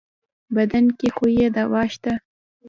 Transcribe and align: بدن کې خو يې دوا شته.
بدن 0.55 0.85
کې 0.97 1.07
خو 1.15 1.25
يې 1.37 1.47
دوا 1.55 1.83
شته. 1.93 2.13